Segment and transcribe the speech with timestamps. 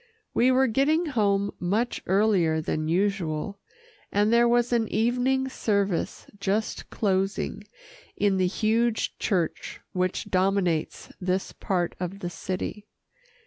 [0.33, 3.59] We were getting home much earlier than usual,
[4.11, 7.65] and there was an evening service just closing
[8.17, 12.87] in the huge church which dominates this part of the city.